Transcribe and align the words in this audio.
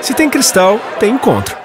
Se 0.00 0.14
tem 0.14 0.28
cristal, 0.28 0.78
tem 1.00 1.14
encontro. 1.14 1.63